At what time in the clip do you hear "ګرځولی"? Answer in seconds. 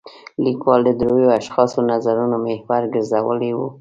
2.93-3.51